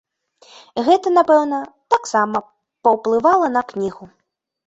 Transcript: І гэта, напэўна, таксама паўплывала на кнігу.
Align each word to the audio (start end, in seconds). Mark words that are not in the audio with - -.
І 0.81 0.83
гэта, 0.87 1.11
напэўна, 1.17 1.59
таксама 1.93 2.37
паўплывала 2.87 3.47
на 3.59 3.63
кнігу. 3.73 4.05